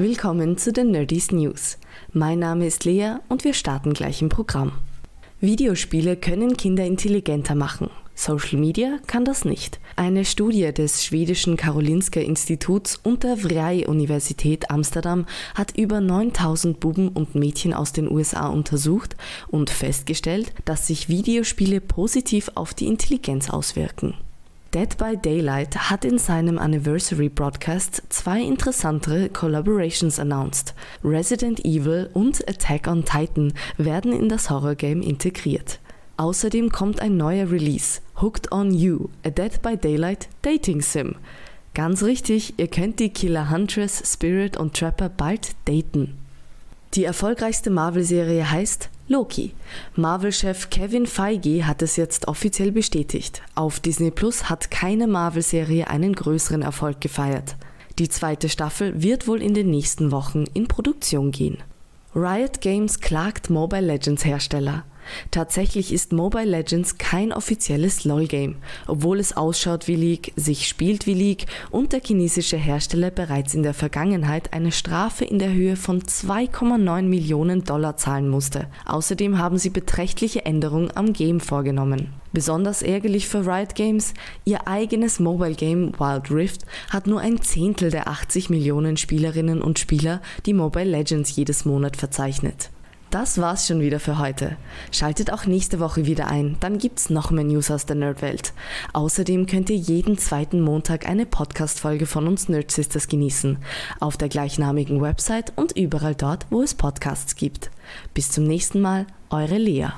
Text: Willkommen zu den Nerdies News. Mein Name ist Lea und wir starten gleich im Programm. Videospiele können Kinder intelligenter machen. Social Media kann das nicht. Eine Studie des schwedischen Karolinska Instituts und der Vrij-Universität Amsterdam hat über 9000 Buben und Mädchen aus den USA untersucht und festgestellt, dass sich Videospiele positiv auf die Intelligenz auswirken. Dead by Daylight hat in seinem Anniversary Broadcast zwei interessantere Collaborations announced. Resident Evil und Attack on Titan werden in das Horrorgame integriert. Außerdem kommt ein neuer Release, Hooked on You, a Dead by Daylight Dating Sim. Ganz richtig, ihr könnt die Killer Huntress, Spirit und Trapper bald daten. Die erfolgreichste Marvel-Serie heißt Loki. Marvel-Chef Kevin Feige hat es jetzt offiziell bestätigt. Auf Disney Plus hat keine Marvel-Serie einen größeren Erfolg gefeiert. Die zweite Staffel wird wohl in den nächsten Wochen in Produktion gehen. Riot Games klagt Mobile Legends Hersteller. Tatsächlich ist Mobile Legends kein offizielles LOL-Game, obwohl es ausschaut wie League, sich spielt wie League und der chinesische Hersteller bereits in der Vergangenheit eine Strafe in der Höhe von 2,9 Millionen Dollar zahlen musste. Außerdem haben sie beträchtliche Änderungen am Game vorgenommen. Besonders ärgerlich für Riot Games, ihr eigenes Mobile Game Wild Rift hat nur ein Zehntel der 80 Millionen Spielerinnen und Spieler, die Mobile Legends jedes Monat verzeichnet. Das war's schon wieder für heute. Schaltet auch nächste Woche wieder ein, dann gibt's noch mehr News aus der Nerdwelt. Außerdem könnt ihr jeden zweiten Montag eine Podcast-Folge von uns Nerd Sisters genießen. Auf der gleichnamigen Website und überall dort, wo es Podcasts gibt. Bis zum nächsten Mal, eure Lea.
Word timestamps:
Willkommen 0.00 0.56
zu 0.56 0.72
den 0.72 0.92
Nerdies 0.92 1.32
News. 1.32 1.76
Mein 2.12 2.38
Name 2.38 2.68
ist 2.68 2.84
Lea 2.84 3.16
und 3.28 3.42
wir 3.42 3.52
starten 3.52 3.94
gleich 3.94 4.22
im 4.22 4.28
Programm. 4.28 4.70
Videospiele 5.40 6.16
können 6.16 6.56
Kinder 6.56 6.86
intelligenter 6.86 7.56
machen. 7.56 7.90
Social 8.14 8.60
Media 8.60 8.98
kann 9.08 9.24
das 9.24 9.44
nicht. 9.44 9.80
Eine 9.96 10.24
Studie 10.24 10.72
des 10.72 11.04
schwedischen 11.04 11.56
Karolinska 11.56 12.20
Instituts 12.20 12.94
und 13.02 13.24
der 13.24 13.38
Vrij-Universität 13.38 14.70
Amsterdam 14.70 15.26
hat 15.56 15.76
über 15.76 16.00
9000 16.00 16.78
Buben 16.78 17.08
und 17.08 17.34
Mädchen 17.34 17.74
aus 17.74 17.92
den 17.92 18.08
USA 18.08 18.46
untersucht 18.46 19.16
und 19.48 19.68
festgestellt, 19.68 20.52
dass 20.64 20.86
sich 20.86 21.08
Videospiele 21.08 21.80
positiv 21.80 22.52
auf 22.54 22.72
die 22.72 22.86
Intelligenz 22.86 23.50
auswirken. 23.50 24.14
Dead 24.74 24.98
by 24.98 25.16
Daylight 25.16 25.90
hat 25.90 26.04
in 26.04 26.18
seinem 26.18 26.58
Anniversary 26.58 27.30
Broadcast 27.30 28.02
zwei 28.10 28.42
interessantere 28.42 29.30
Collaborations 29.30 30.18
announced. 30.18 30.74
Resident 31.02 31.64
Evil 31.64 32.10
und 32.12 32.46
Attack 32.46 32.86
on 32.86 33.02
Titan 33.02 33.54
werden 33.78 34.12
in 34.12 34.28
das 34.28 34.50
Horrorgame 34.50 35.02
integriert. 35.02 35.80
Außerdem 36.18 36.70
kommt 36.70 37.00
ein 37.00 37.16
neuer 37.16 37.50
Release, 37.50 38.02
Hooked 38.20 38.52
on 38.52 38.74
You, 38.74 39.08
a 39.24 39.30
Dead 39.30 39.62
by 39.62 39.78
Daylight 39.78 40.28
Dating 40.42 40.82
Sim. 40.82 41.14
Ganz 41.72 42.02
richtig, 42.02 42.58
ihr 42.58 42.68
könnt 42.68 43.00
die 43.00 43.08
Killer 43.08 43.48
Huntress, 43.48 44.02
Spirit 44.04 44.58
und 44.58 44.76
Trapper 44.76 45.08
bald 45.08 45.52
daten. 45.64 46.18
Die 46.92 47.04
erfolgreichste 47.04 47.70
Marvel-Serie 47.70 48.50
heißt 48.50 48.90
Loki. 49.10 49.54
Marvel-Chef 49.96 50.68
Kevin 50.68 51.06
Feige 51.06 51.66
hat 51.66 51.80
es 51.80 51.96
jetzt 51.96 52.28
offiziell 52.28 52.72
bestätigt. 52.72 53.42
Auf 53.54 53.80
Disney 53.80 54.10
Plus 54.10 54.50
hat 54.50 54.70
keine 54.70 55.06
Marvel-Serie 55.06 55.88
einen 55.88 56.14
größeren 56.14 56.60
Erfolg 56.60 57.00
gefeiert. 57.00 57.56
Die 57.98 58.10
zweite 58.10 58.50
Staffel 58.50 59.02
wird 59.02 59.26
wohl 59.26 59.40
in 59.40 59.54
den 59.54 59.70
nächsten 59.70 60.12
Wochen 60.12 60.44
in 60.52 60.68
Produktion 60.68 61.30
gehen. 61.30 61.56
Riot 62.14 62.60
Games 62.60 63.00
klagt 63.00 63.48
Mobile 63.48 63.80
Legends 63.80 64.26
Hersteller. 64.26 64.84
Tatsächlich 65.30 65.92
ist 65.92 66.12
Mobile 66.12 66.44
Legends 66.44 66.98
kein 66.98 67.32
offizielles 67.32 68.04
LOL-Game, 68.04 68.56
obwohl 68.86 69.20
es 69.20 69.36
ausschaut 69.36 69.88
wie 69.88 69.96
League, 69.96 70.32
sich 70.36 70.68
spielt 70.68 71.06
wie 71.06 71.14
League 71.14 71.46
und 71.70 71.92
der 71.92 72.00
chinesische 72.00 72.56
Hersteller 72.56 73.10
bereits 73.10 73.54
in 73.54 73.62
der 73.62 73.74
Vergangenheit 73.74 74.52
eine 74.52 74.72
Strafe 74.72 75.24
in 75.24 75.38
der 75.38 75.52
Höhe 75.52 75.76
von 75.76 76.02
2,9 76.02 77.02
Millionen 77.02 77.64
Dollar 77.64 77.96
zahlen 77.96 78.28
musste. 78.28 78.68
Außerdem 78.86 79.38
haben 79.38 79.58
sie 79.58 79.70
beträchtliche 79.70 80.44
Änderungen 80.44 80.90
am 80.94 81.12
Game 81.12 81.40
vorgenommen. 81.40 82.12
Besonders 82.32 82.82
ärgerlich 82.82 83.26
für 83.26 83.46
Riot 83.46 83.74
Games, 83.74 84.12
ihr 84.44 84.68
eigenes 84.68 85.18
Mobile 85.18 85.54
Game 85.54 85.92
Wild 85.98 86.30
Rift 86.30 86.66
hat 86.90 87.06
nur 87.06 87.20
ein 87.20 87.40
Zehntel 87.40 87.90
der 87.90 88.08
80 88.08 88.50
Millionen 88.50 88.96
Spielerinnen 88.96 89.62
und 89.62 89.78
Spieler, 89.78 90.20
die 90.44 90.52
Mobile 90.52 90.84
Legends 90.84 91.34
jedes 91.34 91.64
Monat 91.64 91.96
verzeichnet. 91.96 92.70
Das 93.10 93.38
war's 93.38 93.66
schon 93.66 93.80
wieder 93.80 94.00
für 94.00 94.18
heute. 94.18 94.56
Schaltet 94.92 95.32
auch 95.32 95.46
nächste 95.46 95.80
Woche 95.80 96.04
wieder 96.04 96.28
ein, 96.28 96.56
dann 96.60 96.76
gibt's 96.76 97.08
noch 97.08 97.30
mehr 97.30 97.44
News 97.44 97.70
aus 97.70 97.86
der 97.86 97.96
Nerdwelt. 97.96 98.52
Außerdem 98.92 99.46
könnt 99.46 99.70
ihr 99.70 99.76
jeden 99.76 100.18
zweiten 100.18 100.60
Montag 100.60 101.08
eine 101.08 101.24
Podcast-Folge 101.24 102.04
von 102.04 102.26
uns 102.26 102.50
Nerd 102.50 102.70
Sisters 102.70 103.08
genießen. 103.08 103.56
Auf 103.98 104.18
der 104.18 104.28
gleichnamigen 104.28 105.00
Website 105.00 105.54
und 105.56 105.72
überall 105.72 106.14
dort, 106.14 106.46
wo 106.50 106.60
es 106.62 106.74
Podcasts 106.74 107.34
gibt. 107.34 107.70
Bis 108.12 108.30
zum 108.30 108.44
nächsten 108.44 108.82
Mal, 108.82 109.06
eure 109.30 109.56
Lea. 109.56 109.88